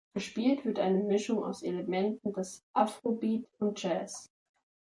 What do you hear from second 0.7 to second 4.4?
eine Mischung aus Elementen des Afrobeat und Jazz.